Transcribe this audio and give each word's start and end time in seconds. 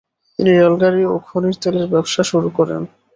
তিনি 0.39 0.51
রেলগাড়ি 0.59 1.01
ও 1.05 1.15
খনির 1.27 1.55
তেলের 1.61 1.87
ব্যবসা 1.93 2.21
শুরু 2.23 2.49
করেন। 2.57 2.81